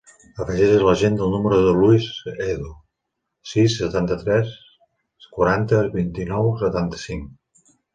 Afegeix 0.43 0.71
a 0.77 0.77
l'agenda 0.85 1.23
el 1.25 1.33
número 1.37 1.59
del 1.65 1.77
Luis 1.81 2.07
Edo: 2.47 2.73
sis, 3.53 3.79
setanta-tres, 3.85 4.59
quaranta, 5.39 5.87
vint-i-nou, 6.01 6.55
setanta-cinc. 6.69 7.75